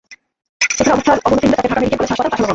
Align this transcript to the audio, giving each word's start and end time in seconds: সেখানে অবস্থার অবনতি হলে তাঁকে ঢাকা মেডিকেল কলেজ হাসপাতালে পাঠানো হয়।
সেখানে 0.77 0.93
অবস্থার 0.95 1.23
অবনতি 1.25 1.45
হলে 1.47 1.55
তাঁকে 1.55 1.67
ঢাকা 1.71 1.81
মেডিকেল 1.81 1.97
কলেজ 1.99 2.09
হাসপাতালে 2.11 2.29
পাঠানো 2.31 2.43
হয়। 2.47 2.49